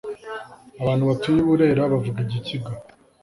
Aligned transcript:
Abantu 0.81 1.03
batuye 1.09 1.37
iburera 1.41 1.81
bavuga 1.93 2.17
igikiga 2.25 2.71